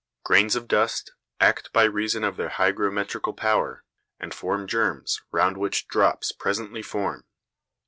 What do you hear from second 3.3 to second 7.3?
power, and form germs round which drops presently form.